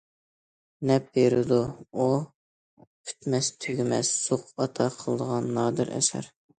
نەپ 0.91 1.11
بېرىدۇ، 1.17 1.59
ئۇ 1.99 2.09
پۈتمەس- 2.81 3.53
تۈگىمەس 3.61 4.13
زوق 4.27 4.53
ئاتا 4.55 4.93
قىلىدىغان 5.01 5.57
نادىر 5.63 5.99
ئەسەر. 5.99 6.37